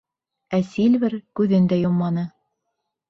[0.57, 2.25] Ә Сильвер күҙен дә йомманы.